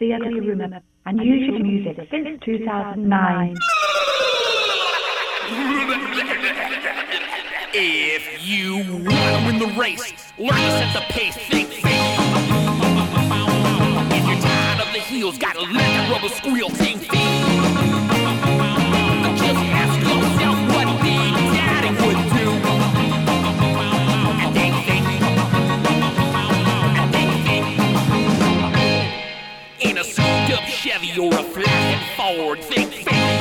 the 0.00 0.14
ugly 0.14 0.40
rumor, 0.40 0.80
and 1.04 1.20
usual 1.22 1.58
music 1.58 2.08
since 2.10 2.40
2009. 2.42 3.56
If 7.72 8.48
you 8.48 8.76
want 8.76 9.08
to 9.08 9.42
win 9.46 9.58
the 9.58 9.78
race, 9.78 10.32
learn 10.38 10.56
to 10.56 10.70
set 10.70 10.94
the 10.94 11.00
pace. 11.12 11.36
Think, 11.36 11.68
think. 11.68 11.84
If 14.10 14.26
you're 14.26 14.40
tired 14.40 14.80
of 14.80 14.92
the 14.94 15.00
heels, 15.00 15.36
gotta 15.36 15.60
let 15.60 15.74
that 15.74 16.10
rubber 16.10 16.34
squeal. 16.34 16.70
Think, 16.70 17.00
think. 17.00 17.12
Just 19.36 19.60
ask 19.68 20.00
yourself 20.00 20.56
what 20.74 20.86
the 21.04 21.16
daddy 21.52 21.90
would 22.06 22.94
do. 22.94 22.99
heavy 31.00 31.18
or 31.18 31.32
a 31.32 31.42
flying 31.42 32.16
forward. 32.16 32.62
Think, 32.62 32.92
think. 32.92 33.39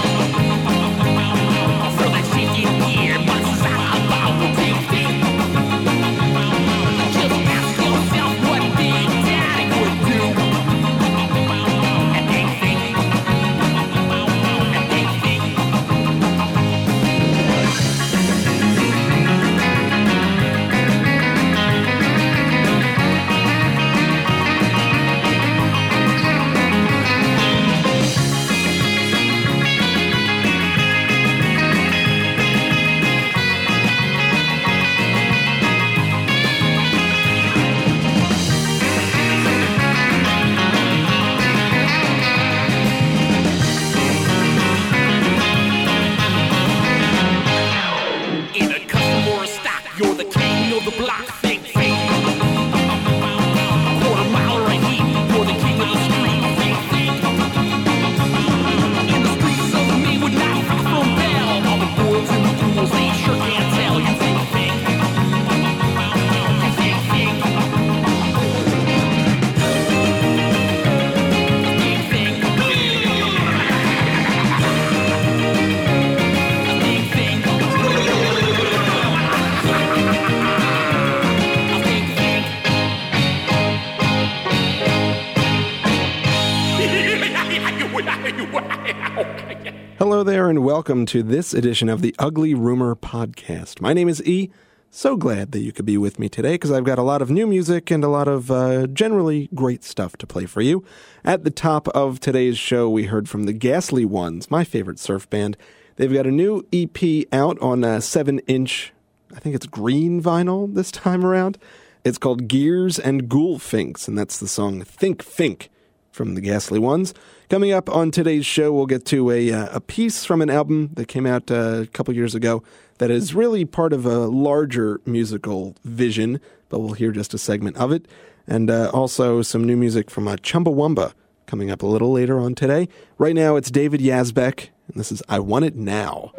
welcome 90.80 91.05
to 91.05 91.22
this 91.22 91.53
edition 91.53 91.89
of 91.89 92.02
the 92.02 92.16
Ugly 92.17 92.53
Rumor 92.53 92.95
Podcast. 92.95 93.81
My 93.81 93.91
name 93.91 94.08
is 94.08 94.23
E. 94.23 94.49
So 94.89 95.17
glad 95.17 95.52
that 95.52 95.59
you 95.59 95.73
could 95.73 95.86
be 95.86 95.98
with 95.98 96.17
me 96.17 96.30
today 96.30 96.54
because 96.54 96.71
I've 96.71 96.86
got 96.86 96.98
a 96.98 97.04
lot 97.04 97.21
of 97.21 97.30
new 97.30 97.45
music 97.45 97.92
and 97.92 98.02
a 98.02 98.08
lot 98.08 98.30
of 98.30 98.49
uh, 98.49 98.87
generally 98.87 99.49
great 99.54 99.83
stuff 99.83 100.15
to 100.15 100.26
play 100.26 100.45
for 100.45 100.61
you. 100.61 100.86
At 101.26 101.43
the 101.43 101.52
top 101.52 101.89
of 101.89 102.21
today's 102.21 102.58
show, 102.58 102.89
we 102.89 103.08
heard 103.08 103.27
from 103.27 103.43
the 103.43 103.52
Ghastly 103.52 104.05
Ones, 104.05 104.49
my 104.49 104.64
favorite 104.64 104.99
surf 104.99 105.30
band. 105.30 105.58
They've 105.98 106.14
got 106.14 106.26
a 106.26 106.31
new 106.31 106.65
EP 106.71 107.25
out 107.33 107.59
on 107.59 107.83
a 107.83 107.99
7 107.99 108.39
inch, 108.48 108.93
I 109.36 109.39
think 109.42 109.55
it's 109.55 109.65
green 109.65 110.23
vinyl 110.23 110.73
this 110.73 110.92
time 110.92 111.25
around. 111.25 111.58
It's 112.05 112.17
called 112.17 112.48
Gears 112.48 112.98
and 112.98 113.27
Ghoul 113.27 113.59
Finks, 113.59 114.08
and 114.08 114.17
that's 114.17 114.39
the 114.39 114.48
song 114.48 114.81
Think 114.83 115.23
Fink 115.23 115.70
from 116.19 116.35
the 116.35 116.41
Ghastly 116.41 116.80
Ones. 116.80 117.13
Coming 117.49 117.71
up 117.71 117.89
on 117.89 118.11
today's 118.11 118.45
show, 118.45 118.73
we'll 118.73 118.87
get 118.87 119.05
to 119.05 119.31
a, 119.31 119.53
uh, 119.53 119.69
a 119.71 119.80
piece 119.80 120.25
from 120.25 120.41
an 120.41 120.49
album 120.49 120.89
that 120.95 121.07
came 121.07 121.25
out 121.25 121.49
uh, 121.49 121.83
a 121.83 121.87
couple 121.87 122.13
years 122.13 122.35
ago 122.35 122.61
that 122.97 123.09
is 123.09 123.33
really 123.33 123.63
part 123.63 123.93
of 123.93 124.05
a 124.05 124.27
larger 124.27 124.99
musical 125.05 125.77
vision, 125.85 126.41
but 126.67 126.80
we'll 126.80 126.91
hear 126.91 127.13
just 127.13 127.33
a 127.33 127.37
segment 127.37 127.77
of 127.77 127.93
it. 127.93 128.06
And 128.47 128.69
uh, 128.69 128.89
also 128.94 129.41
some 129.41 129.63
new 129.63 129.77
music 129.77 130.12
from 130.12 130.27
uh, 130.27 130.35
Chumbawamba 130.35 131.13
coming 131.45 131.71
up 131.71 131.83
a 131.83 131.88
little 131.88 132.12
later 132.12 132.38
on 132.38 132.53
today. 132.53 132.89
Right 133.18 133.33
now, 133.33 133.56
it's 133.56 133.71
David 133.71 134.01
Yazbek, 134.01 134.68
and 134.89 135.00
this 135.00 135.13
is 135.13 135.24
I 135.30 135.39
Want 135.39 135.63
It 135.63 135.77
Now. 135.77 136.33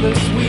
this 0.00 0.28
week. 0.30 0.47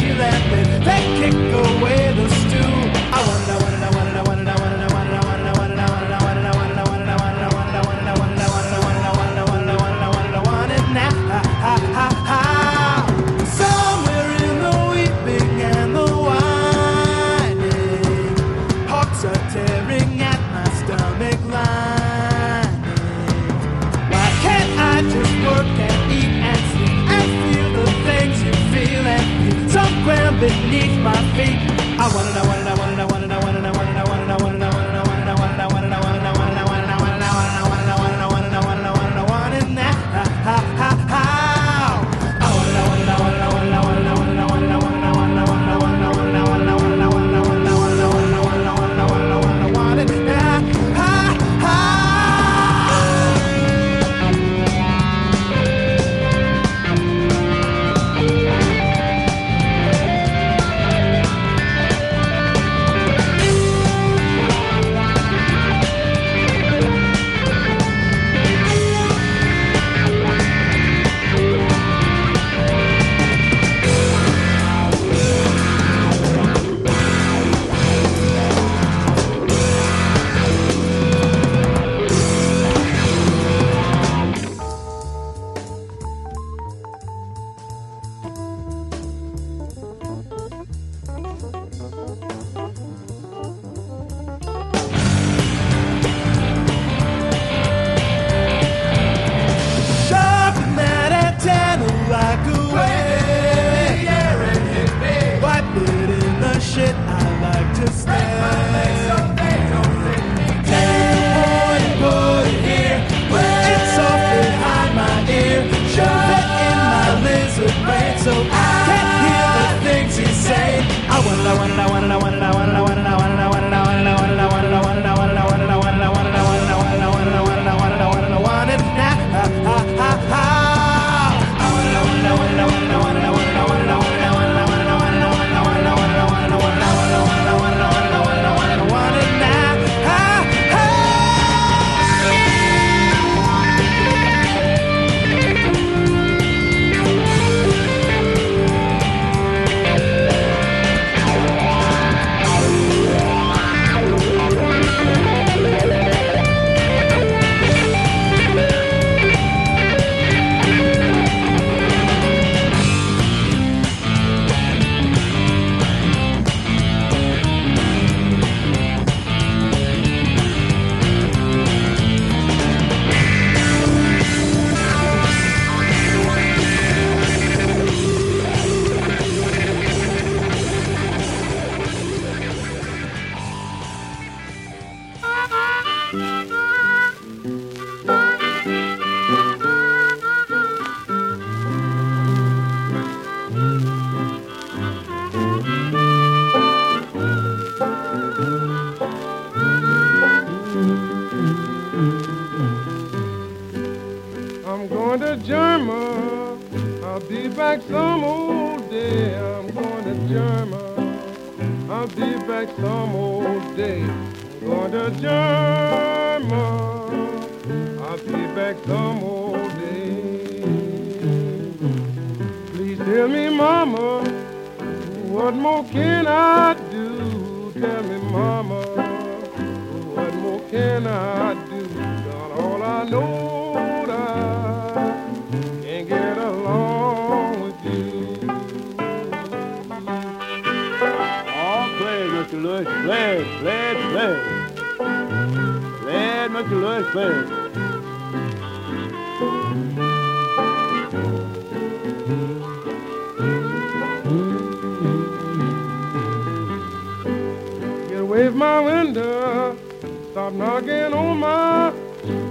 Stop 260.49 260.57
knocking 260.57 261.13
on 261.13 261.37
my, 261.37 261.93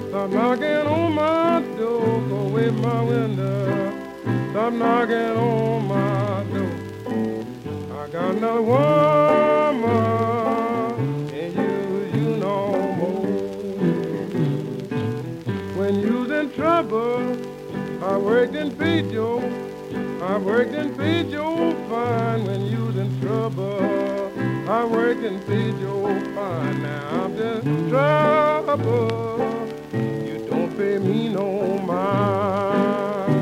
stop 0.09 0.31
knocking 0.31 0.87
on 0.87 1.13
my 1.15 1.61
door. 1.77 2.23
Go 2.29 2.37
away 2.47 2.71
my 2.71 3.03
window. 3.03 3.93
Stop 4.53 4.73
knocking 4.73 5.17
on 5.17 5.89
my 5.89 6.45
door. 6.55 6.71
I 7.99 8.09
got 8.09 8.37
another 8.37 8.63
woman, 8.63 9.89
and 11.35 11.55
you, 11.57 12.21
you 12.21 12.37
no 12.37 12.57
more. 12.99 13.27
When 15.75 15.99
you's 15.99 16.31
in 16.31 16.53
trouble, 16.53 17.37
I 18.01 18.17
worked 18.17 18.55
in 18.55 18.71
Pijo. 18.71 19.43
I 20.23 20.39
worked 20.39 20.75
in 20.75 20.95
Pijo 20.95 21.75
fine 21.89 22.45
when 22.47 22.61
you's 22.67 22.97
in 22.97 23.21
trouble. 23.21 23.83
I 24.69 24.85
worked 24.85 25.25
in 25.25 25.41
Pijo 25.41 26.35
fine. 26.35 26.83
Now 26.83 27.25
I'm 27.25 27.37
just 27.37 27.67
trouble. 27.89 29.67
You 29.93 30.47
don't 30.49 30.77
pay 30.77 30.99
me 30.99 31.29
no 31.29 31.79
mind. 31.79 33.33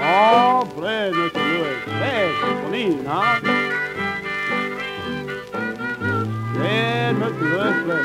Oh, 0.00 0.66
play, 0.74 1.10
Mr. 1.12 1.34
Lewis, 1.34 1.82
play, 1.84 2.32
please, 2.68 3.04
huh? 3.06 3.40
Play, 6.54 7.12
Mr. 7.20 7.44
Lewis, 7.52 7.78
play. 7.84 8.04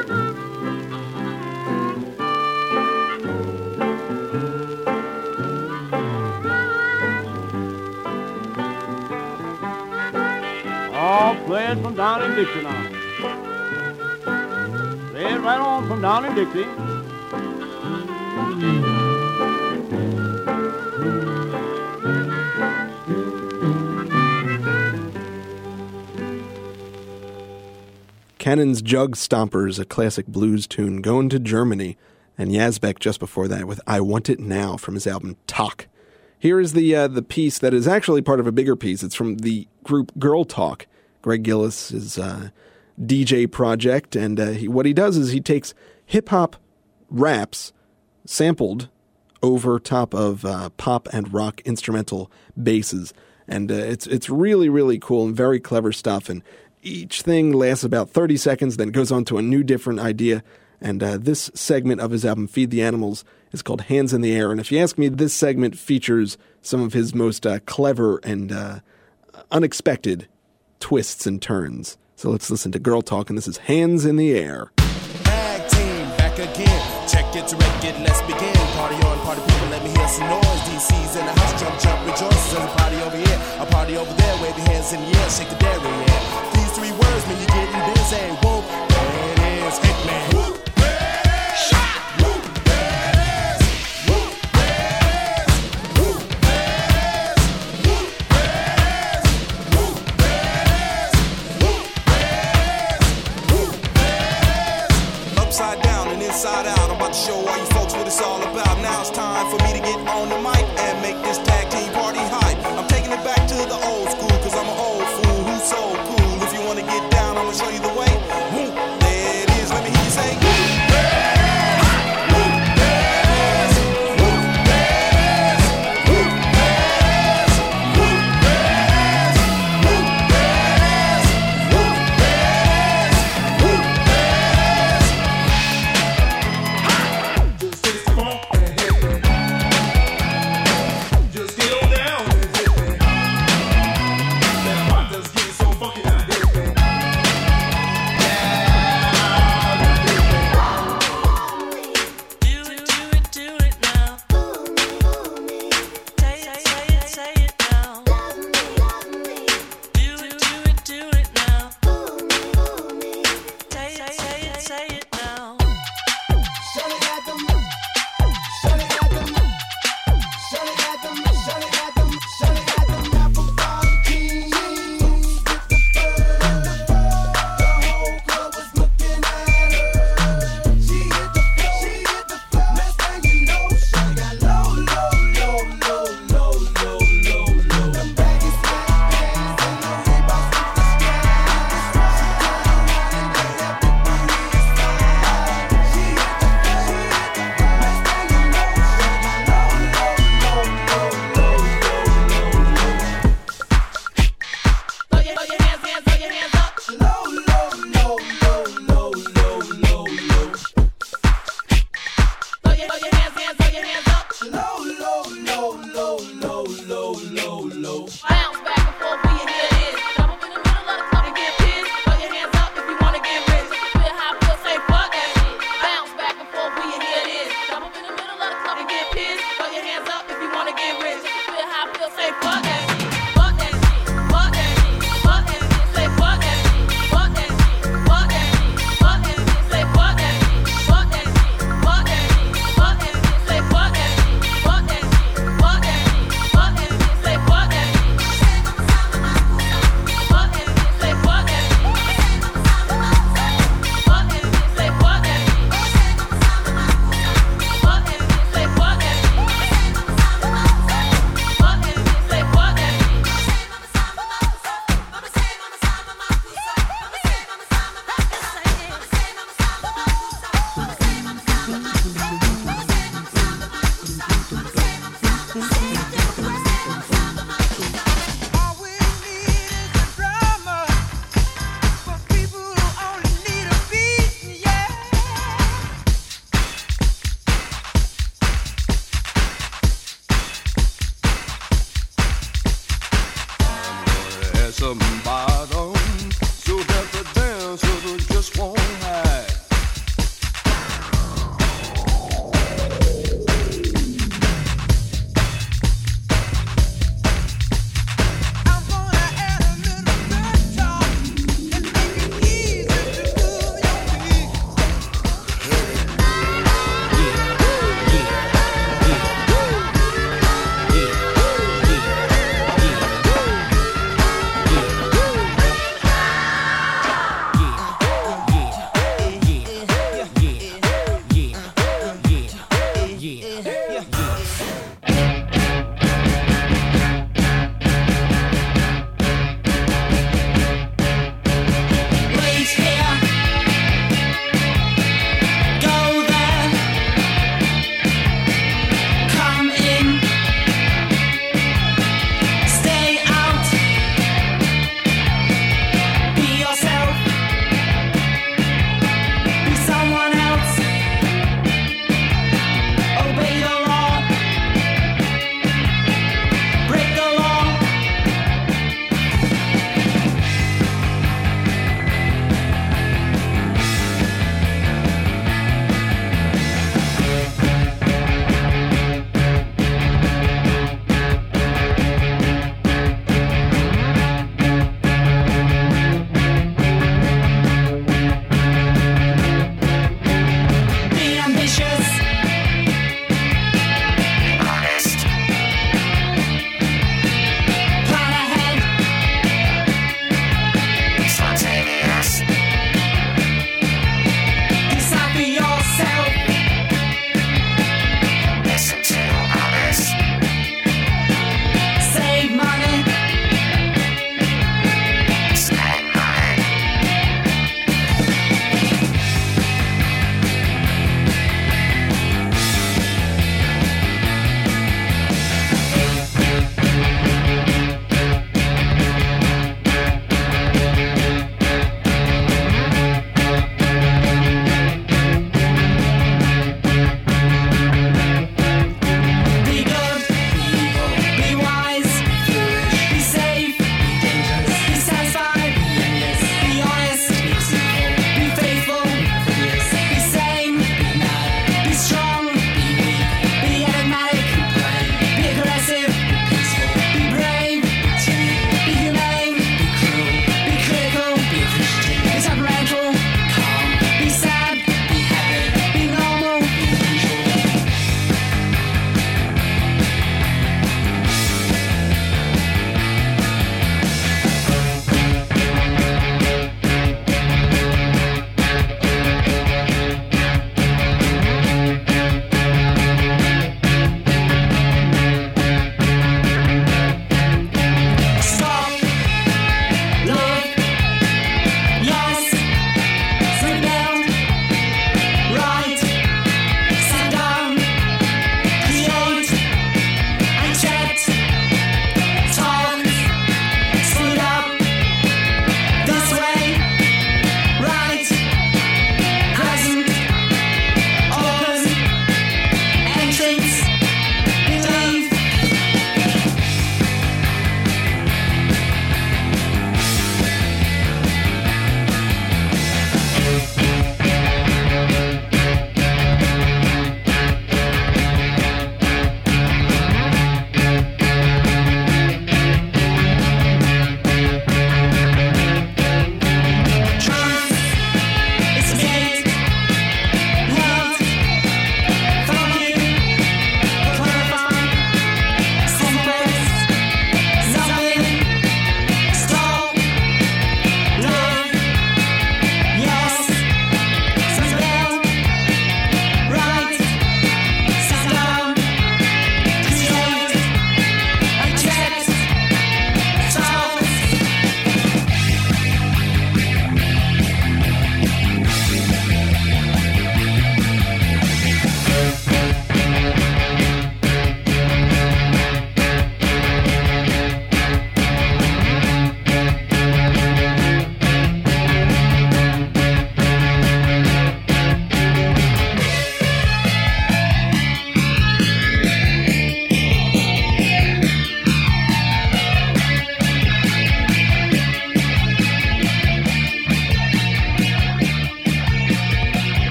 Oh, 11.02 11.44
play 11.46 11.66
it 11.68 11.82
from 11.82 11.96
down 11.96 12.22
in 12.24 12.36
Dixie 12.36 12.62
now. 12.62 12.99
Right 15.42 15.60
on 15.60 15.88
from 15.88 16.02
down 16.02 16.26
in 16.26 16.36
Dixie. 16.36 16.66
Cannon's 28.38 28.82
Jug 28.82 29.16
Stompers, 29.16 29.80
a 29.80 29.86
classic 29.86 30.28
blues 30.28 30.66
tune, 30.68 31.02
going 31.02 31.30
to 31.30 31.40
Germany, 31.40 31.98
and 32.38 32.52
Yazbek 32.52 33.00
just 33.00 33.20
before 33.20 33.48
that 33.48 33.66
with 33.66 33.80
I 33.86 34.02
Want 34.02 34.30
It 34.30 34.40
Now 34.40 34.76
from 34.76 34.96
his 34.96 35.06
album 35.06 35.38
Talk. 35.48 35.88
Here 36.38 36.60
is 36.60 36.74
the 36.74 36.96
uh, 36.96 37.08
the 37.08 37.22
piece 37.22 37.60
that 37.60 37.74
is 37.74 37.88
actually 37.88 38.22
part 38.22 38.40
of 38.40 38.48
a 38.48 38.52
bigger 38.52 38.76
piece. 38.76 39.04
It's 39.04 39.16
from 39.16 39.38
the 39.38 39.68
group 39.84 40.12
Girl 40.18 40.46
Talk, 40.46 40.88
Greg 41.22 41.44
Gillis's 41.44 42.18
uh, 42.18 42.50
DJ 43.02 43.50
project, 43.50 44.16
and 44.16 44.40
uh, 44.40 44.48
he, 44.48 44.68
what 44.68 44.86
he 44.86 44.94
does 44.94 45.18
is 45.18 45.32
he 45.32 45.42
takes 45.42 45.74
hip 46.06 46.30
hop 46.30 46.58
raps 47.10 47.74
sampled 48.26 48.90
over 49.42 49.80
top 49.80 50.14
of 50.14 50.44
uh, 50.46 50.70
pop 50.72 51.08
and 51.14 51.34
rock 51.34 51.62
instrumental 51.62 52.32
basses, 52.62 53.14
and 53.48 53.72
uh, 53.72 53.76
it's 53.76 54.06
it's 54.08 54.30
really 54.30 54.70
really 54.70 55.00
cool 55.00 55.26
and 55.26 55.36
very 55.36 55.60
clever 55.60 55.92
stuff. 55.92 56.30
And 56.30 56.44
each 56.82 57.22
thing 57.22 57.54
lasts 57.54 57.84
about 57.84 58.10
thirty 58.10 58.38
seconds, 58.38 58.78
then 58.78 58.90
goes 58.90 59.12
on 59.12 59.26
to 59.26 59.38
a 59.38 59.42
new 59.42 59.64
different 59.64 60.00
idea. 60.00 60.44
And 60.82 61.04
uh, 61.04 61.18
this 61.18 61.52
segment 61.54 62.02
of 62.02 62.12
his 62.12 62.26
album 62.26 62.48
"Feed 62.48 62.70
the 62.70 62.82
Animals" 62.82 63.24
is 63.52 63.62
called 63.62 63.82
"Hands 63.82 64.14
in 64.14 64.22
the 64.22 64.34
Air." 64.34 64.52
And 64.52 64.60
if 64.60 64.72
you 64.72 64.80
ask 64.80 64.98
me, 64.98 65.08
this 65.08 65.34
segment 65.34 65.78
features 65.78 66.38
some 66.62 66.82
of 66.82 66.94
his 66.94 67.16
most 67.16 67.46
uh, 67.46 67.60
clever 67.66 68.18
and 68.24 68.52
uh, 68.52 68.80
unexpected 69.52 70.28
twists 70.80 71.26
and 71.26 71.42
turns. 71.42 71.98
So 72.20 72.32
let's 72.32 72.52
listen 72.52 72.74
to 72.74 72.80
Girl 72.80 73.02
Talk, 73.02 73.30
and 73.30 73.38
this 73.38 73.48
is 73.48 73.56
"Hands 73.72 74.04
in 74.04 74.18
the 74.18 74.36
Air." 74.36 74.74
Team 75.72 76.04
back 76.20 76.36
again. 76.36 77.08
Check 77.08 77.34
it 77.34 77.48
it, 77.48 77.96
let's 78.04 78.22
begin. 78.28 78.60
Party 78.76 78.96
on, 79.08 79.18
party 79.24 79.40
people, 79.40 79.70
let 79.70 79.82
me 79.86 79.90
hear 79.96 80.10
some 80.10 80.28
noise. 80.28 80.62
DC's 80.68 81.16
in 81.16 81.26
the 81.26 81.32
house, 81.32 81.62
jump, 81.62 81.80
jump, 81.80 82.06
rejoice. 82.06 82.52
There's 82.52 82.66
a 82.66 82.76
party 82.76 82.98
over 83.08 83.16
here, 83.16 83.40
a 83.62 83.66
party 83.68 83.96
over 83.96 84.14
there. 84.20 84.36
Wave 84.44 84.58
your 84.58 84.68
hands 84.68 84.92
in 84.92 85.00
the 85.00 85.18
air, 85.18 85.30
shake 85.30 85.48
the 85.48 85.56
dairy, 85.64 85.80
yeah. 85.80 86.52
These 86.56 86.72
three 86.76 86.92
words 86.92 87.24
mean 87.26 87.40
you're 87.40 87.56
getting 87.56 87.94
busy. 87.96 88.36
There 88.44 89.32
it 89.32 89.40
is, 89.64 90.49
Now 108.90 109.02
it's 109.02 109.12
time 109.12 109.52
for 109.52 109.64
me 109.64 109.74
to 109.74 109.79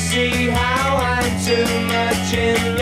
see 0.00 0.48
how 0.48 0.96
I'm 0.96 1.44
too 1.44 1.66
much 1.86 2.32
in 2.34 2.76
love? 2.76 2.79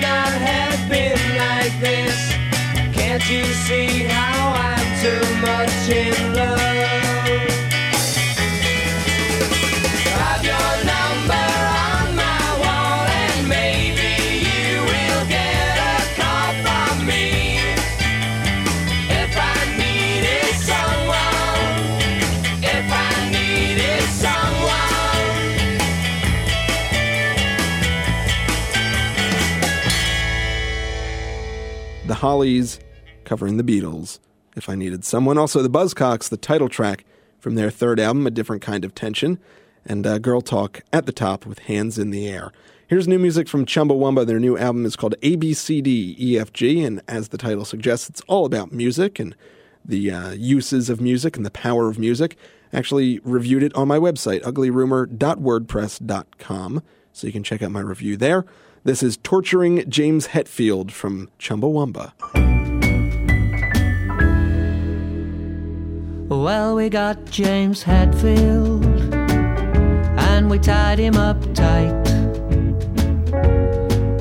Not 0.00 0.32
have 0.48 0.88
been 0.88 1.20
like 1.36 1.74
this. 1.80 2.16
Can't 2.96 3.24
you 3.30 3.44
see 3.66 4.04
how 4.04 4.54
I'm 4.54 4.88
too 5.02 5.24
much 5.40 5.88
in 5.88 6.34
love? 6.34 6.69
Hollies 32.20 32.78
covering 33.24 33.56
the 33.56 33.64
Beatles. 33.64 34.18
If 34.54 34.68
I 34.68 34.74
needed 34.74 35.06
someone, 35.06 35.38
also 35.38 35.62
the 35.62 35.70
Buzzcocks, 35.70 36.28
the 36.28 36.36
title 36.36 36.68
track 36.68 37.06
from 37.38 37.54
their 37.54 37.70
third 37.70 37.98
album, 37.98 38.26
A 38.26 38.30
Different 38.30 38.60
Kind 38.60 38.84
of 38.84 38.94
Tension, 38.94 39.38
and 39.86 40.06
uh, 40.06 40.18
Girl 40.18 40.42
Talk 40.42 40.82
at 40.92 41.06
the 41.06 41.12
top 41.12 41.46
with 41.46 41.60
Hands 41.60 41.98
in 41.98 42.10
the 42.10 42.28
Air. 42.28 42.52
Here's 42.88 43.08
new 43.08 43.18
music 43.18 43.48
from 43.48 43.64
Chumbawamba. 43.64 44.26
Their 44.26 44.38
new 44.38 44.58
album 44.58 44.84
is 44.84 44.96
called 44.96 45.14
ABCDEFG, 45.22 46.86
and 46.86 47.00
as 47.08 47.28
the 47.28 47.38
title 47.38 47.64
suggests, 47.64 48.10
it's 48.10 48.20
all 48.28 48.44
about 48.44 48.70
music 48.70 49.18
and 49.18 49.34
the 49.82 50.10
uh, 50.10 50.32
uses 50.32 50.90
of 50.90 51.00
music 51.00 51.38
and 51.38 51.46
the 51.46 51.50
power 51.50 51.88
of 51.88 51.98
music. 51.98 52.36
Actually, 52.70 53.18
reviewed 53.20 53.62
it 53.62 53.74
on 53.74 53.88
my 53.88 53.98
website, 53.98 54.42
uglyrumor.wordpress.com, 54.42 56.82
so 57.14 57.26
you 57.26 57.32
can 57.32 57.42
check 57.42 57.62
out 57.62 57.70
my 57.70 57.80
review 57.80 58.18
there. 58.18 58.44
This 58.82 59.02
is 59.02 59.18
Torturing 59.18 59.84
James 59.90 60.28
Hetfield 60.28 60.90
from 60.90 61.28
Chumbawamba. 61.38 62.12
Well, 66.30 66.76
we 66.76 66.88
got 66.88 67.26
James 67.26 67.84
Hetfield 67.84 68.82
and 70.18 70.48
we 70.48 70.58
tied 70.58 70.98
him 70.98 71.16
up 71.16 71.38
tight, 71.52 71.92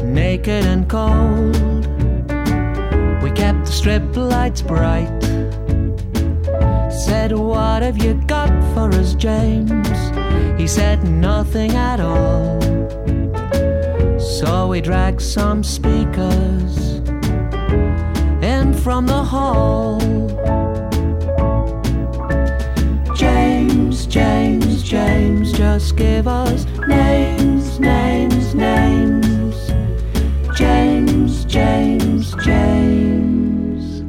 naked 0.04 0.66
and 0.66 0.90
cold. 0.90 1.56
We 3.24 3.32
kept 3.32 3.66
the 3.66 3.72
strip 3.72 4.14
lights 4.18 4.62
bright. 4.62 5.08
Said, 6.92 7.32
What 7.32 7.82
have 7.82 8.04
you 8.04 8.16
got 8.28 8.50
for 8.74 8.94
us, 8.94 9.14
James? 9.14 9.88
He 10.60 10.68
said, 10.68 11.06
Nothing 11.06 11.72
at 11.78 12.02
all. 12.02 12.60
So 14.40 14.68
we 14.68 14.80
dragged 14.80 15.22
some 15.22 15.66
speakers 15.66 16.78
in 18.42 18.74
from 18.74 19.06
the 19.06 19.22
hall. 19.22 20.00
James, 23.18 24.06
James, 24.06 24.82
James, 24.82 25.52
just 25.52 25.98
give 25.98 26.26
us 26.26 26.64
names, 26.88 27.82
names, 27.82 28.56
names. 28.56 29.58
James, 30.56 31.44
James, 31.44 32.34
James. 32.42 34.04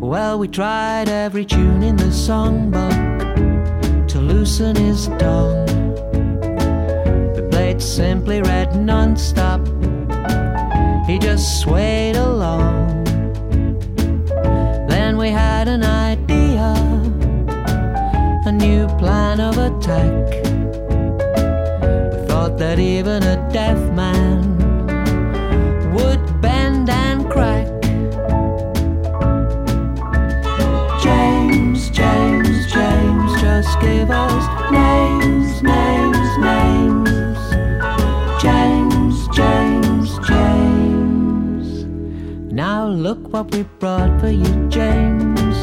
Well, 0.00 0.38
we 0.38 0.48
tried 0.48 1.10
every 1.10 1.44
tune 1.44 1.82
in 1.82 1.96
the 1.96 2.04
songbook 2.04 4.08
to 4.08 4.20
loosen 4.20 4.74
his 4.74 5.08
tongue. 5.18 5.75
Played 7.76 7.88
Simply 7.88 8.40
Red 8.40 8.74
non-stop. 8.74 9.60
He 11.06 11.18
just 11.18 11.60
swayed 11.60 12.16
along. 12.16 13.04
Then 14.88 15.18
we 15.18 15.28
had 15.28 15.68
an 15.68 15.84
idea 15.84 16.72
a 18.46 18.52
new 18.52 18.86
plan 18.96 19.40
of 19.40 19.58
attack. 19.58 20.26
We 22.12 22.26
thought 22.26 22.56
that 22.56 22.78
even 22.78 23.22
a 23.22 23.36
deaf 23.52 23.78
man 23.92 24.15
what 43.36 43.54
we 43.54 43.64
brought 43.80 44.18
for 44.18 44.30
you, 44.30 44.68
James. 44.70 45.56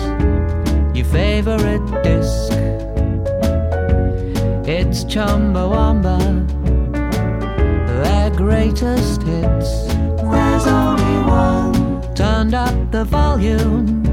Your 0.95 1.05
favorite 1.05 1.83
disc. 2.03 2.51
It's 4.67 5.03
Chumbawamba, 5.05 6.19
their 7.87 8.29
greatest 8.29 9.23
hits. 9.23 9.87
There's 10.21 10.67
only 10.67 11.17
one. 11.25 12.13
Turned 12.13 12.53
up 12.53 12.91
the 12.91 13.05
volume. 13.05 14.03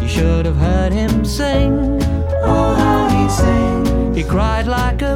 You 0.00 0.08
should 0.08 0.46
have 0.46 0.56
heard 0.56 0.92
him 0.92 1.24
sing. 1.24 2.00
Oh, 2.44 2.74
how 2.74 3.08
he 3.08 3.28
sing. 3.28 4.14
He 4.14 4.22
cried 4.22 4.68
like 4.68 5.02
a 5.02 5.15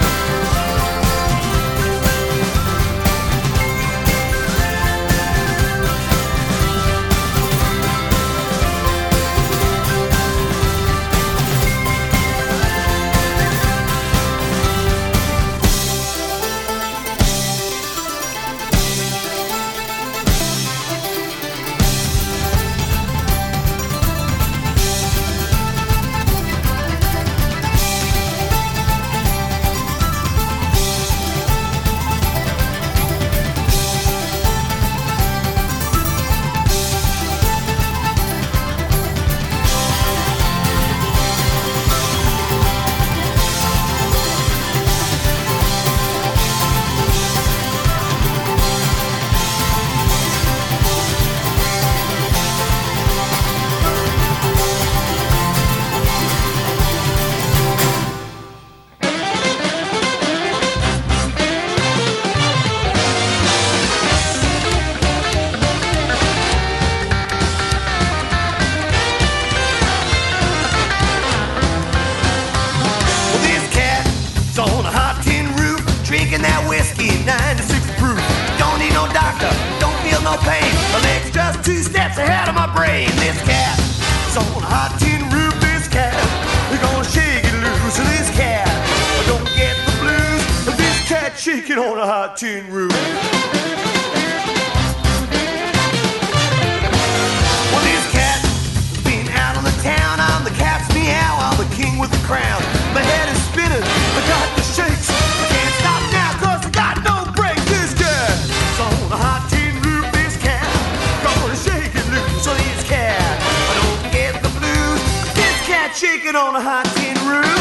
shaking 116.01 116.35
on 116.35 116.55
a 116.55 116.59
hot 116.59 116.83
tin 116.95 117.15
roof. 117.29 117.60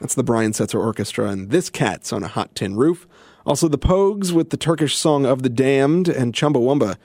That's 0.00 0.14
the 0.14 0.22
Brian 0.22 0.52
Setzer 0.52 0.78
Orchestra 0.78 1.28
and 1.28 1.50
This 1.50 1.70
Cat's 1.70 2.12
on 2.12 2.22
a 2.22 2.28
Hot 2.28 2.54
Tin 2.54 2.76
Roof. 2.76 3.08
Also, 3.44 3.66
the 3.66 3.78
Pogues 3.78 4.30
with 4.30 4.50
the 4.50 4.56
Turkish 4.56 4.96
Song 4.96 5.26
of 5.26 5.42
the 5.42 5.48
Damned 5.48 6.08
and 6.08 6.32
Chumbawamba 6.32 6.96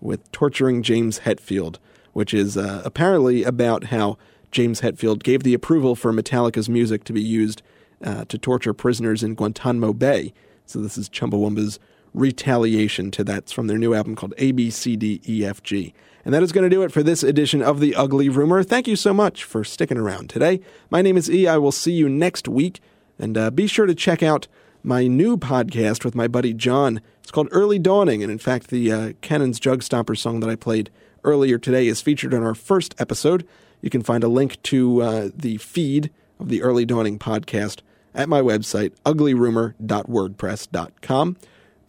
with 0.00 0.30
Torturing 0.30 0.84
James 0.84 1.20
Hetfield, 1.20 1.78
which 2.12 2.32
is 2.32 2.56
uh, 2.56 2.82
apparently 2.84 3.42
about 3.42 3.84
how 3.84 4.16
James 4.52 4.80
Hetfield 4.80 5.24
gave 5.24 5.42
the 5.42 5.54
approval 5.54 5.96
for 5.96 6.12
Metallica's 6.12 6.68
music 6.68 7.02
to 7.02 7.12
be 7.12 7.22
used 7.22 7.62
uh, 8.04 8.24
to 8.26 8.38
torture 8.38 8.74
prisoners 8.74 9.24
in 9.24 9.34
Guantanamo 9.34 9.92
Bay. 9.92 10.32
So, 10.66 10.80
this 10.80 10.96
is 10.96 11.08
Chumbawamba's 11.08 11.80
retaliation 12.14 13.10
to 13.12 13.24
that. 13.24 13.50
From 13.50 13.66
their 13.66 13.78
new 13.78 13.94
album 13.94 14.16
called 14.16 14.34
A 14.38 14.52
B 14.52 14.70
C 14.70 14.96
D 14.96 15.20
E 15.28 15.44
F 15.44 15.62
G. 15.62 15.94
And 16.24 16.34
that 16.34 16.42
is 16.42 16.52
going 16.52 16.64
to 16.64 16.74
do 16.74 16.82
it 16.82 16.92
for 16.92 17.02
this 17.02 17.22
edition 17.22 17.62
of 17.62 17.80
The 17.80 17.94
Ugly 17.94 18.28
Rumor. 18.28 18.62
Thank 18.62 18.86
you 18.86 18.96
so 18.96 19.14
much 19.14 19.42
for 19.42 19.64
sticking 19.64 19.96
around 19.96 20.28
today. 20.28 20.60
My 20.90 21.00
name 21.00 21.16
is 21.16 21.30
E. 21.30 21.46
I 21.46 21.56
will 21.56 21.72
see 21.72 21.92
you 21.92 22.08
next 22.08 22.46
week. 22.46 22.80
And 23.18 23.38
uh, 23.38 23.50
be 23.50 23.66
sure 23.66 23.86
to 23.86 23.94
check 23.94 24.22
out 24.22 24.46
my 24.82 25.06
new 25.06 25.36
podcast 25.36 26.04
with 26.04 26.14
my 26.14 26.28
buddy 26.28 26.52
John. 26.52 27.00
It's 27.22 27.30
called 27.30 27.48
Early 27.52 27.78
Dawning. 27.78 28.22
And 28.22 28.30
in 28.30 28.38
fact, 28.38 28.68
the 28.68 28.92
uh, 28.92 29.12
Cannon's 29.22 29.60
Jug 29.60 29.80
Stomper 29.80 30.16
song 30.16 30.40
that 30.40 30.50
I 30.50 30.56
played 30.56 30.90
earlier 31.24 31.58
today 31.58 31.86
is 31.86 32.00
featured 32.00 32.34
in 32.34 32.42
our 32.42 32.54
first 32.54 32.94
episode. 32.98 33.46
You 33.80 33.90
can 33.90 34.02
find 34.02 34.24
a 34.24 34.28
link 34.28 34.60
to 34.64 35.02
uh, 35.02 35.30
the 35.34 35.56
feed 35.58 36.10
of 36.38 36.48
the 36.48 36.62
Early 36.62 36.84
Dawning 36.84 37.18
podcast 37.18 37.80
at 38.14 38.28
my 38.28 38.40
website, 38.40 38.92
uglyrumor.wordpress.com. 39.06 41.36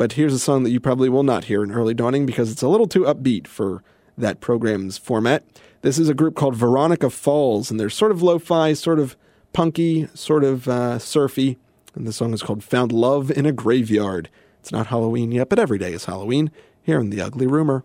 But 0.02 0.14
here's 0.14 0.34
a 0.34 0.40
song 0.40 0.64
that 0.64 0.72
you 0.72 0.80
probably 0.80 1.10
will 1.10 1.22
not 1.22 1.44
hear 1.44 1.64
in 1.64 1.72
Early 1.72 1.94
Dawning 1.94 2.26
because 2.26 2.52
it's 2.52 2.64
a 2.64 2.68
little 2.68 2.88
too 2.88 3.02
upbeat 3.04 3.46
for 3.46 3.84
that 4.18 4.42
program's 4.42 4.98
format. 4.98 5.44
This 5.84 6.00
is 6.00 6.10
a 6.10 6.16
group 6.16 6.34
called 6.34 6.56
Veronica 6.56 7.12
Falls, 7.12 7.70
and 7.70 7.80
they're 7.80 7.92
sort 7.92 8.12
of 8.12 8.24
lo 8.24 8.40
fi, 8.40 8.74
sort 8.74 8.98
of 8.98 9.16
punky, 9.54 10.08
sort 10.16 10.44
of 10.44 10.68
uh, 10.68 10.98
surfy. 10.98 11.56
And 11.94 12.08
the 12.08 12.14
song 12.14 12.34
is 12.34 12.42
called 12.42 12.64
Found 12.64 12.92
Love 12.92 13.30
in 13.30 13.46
a 13.46 13.52
Graveyard. 13.52 14.32
It's 14.60 14.72
not 14.72 14.88
Halloween 14.88 15.32
yet, 15.32 15.50
but 15.50 15.60
every 15.60 15.78
day 15.78 15.94
is 15.94 16.06
Halloween 16.06 16.50
here 16.82 17.00
in 17.00 17.12
The 17.12 17.22
Ugly 17.22 17.46
Rumor. 17.46 17.84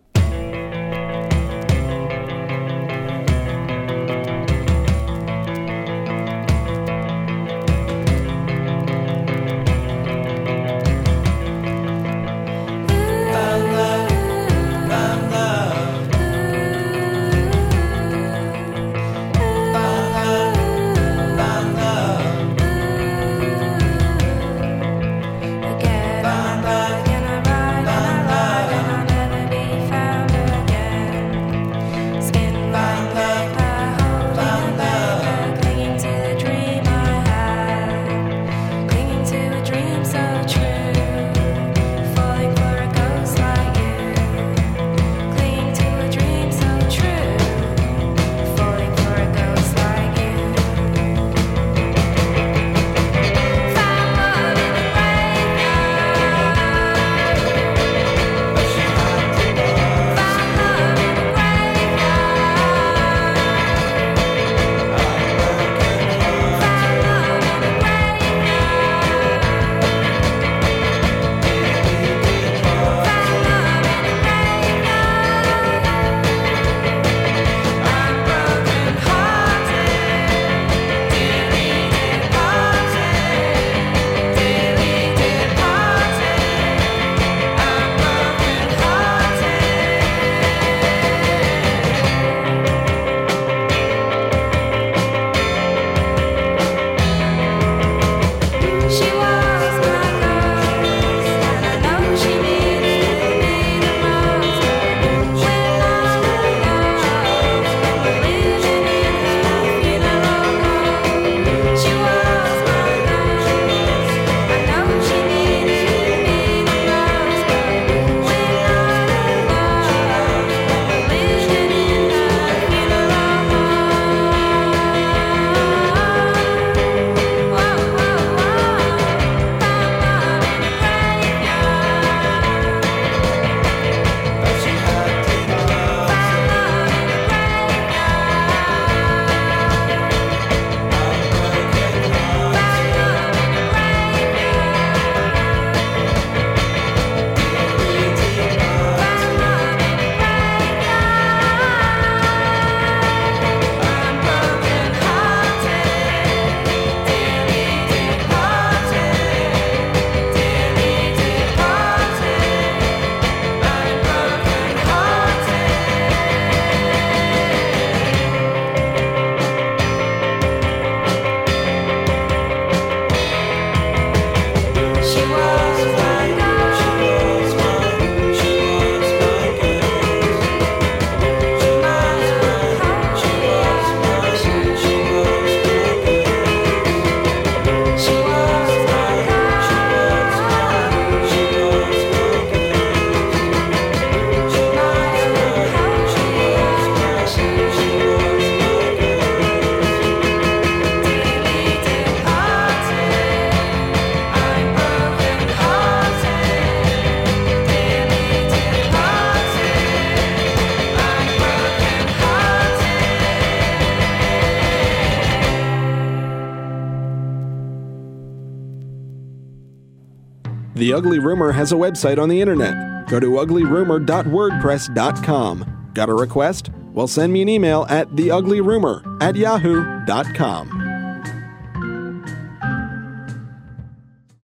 Ugly 220.97 221.19
Rumor 221.19 221.51
has 221.51 221.71
a 221.71 221.75
website 221.75 222.17
on 222.17 222.27
the 222.27 222.41
internet. 222.41 223.07
Go 223.07 223.19
to 223.19 223.27
uglyrumor.wordpress.com. 223.27 225.89
Got 225.93 226.09
a 226.09 226.15
request? 226.15 226.71
Well, 226.91 227.07
send 227.07 227.31
me 227.31 227.43
an 227.43 227.49
email 227.49 227.85
at 227.87 228.09
theuglyrumor 228.15 229.21
at 229.21 229.35
yahoo.com. 229.35 230.76